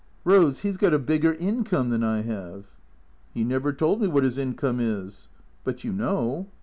[0.23, 2.65] "Rose— he 's got a bigger income than I have.""
[3.35, 5.27] He never told me what his income is.""
[5.63, 6.47] But you know